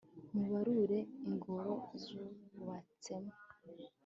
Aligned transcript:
mubarure 0.35 0.99
ingoro 1.27 1.73
zubatsemo 2.03 3.33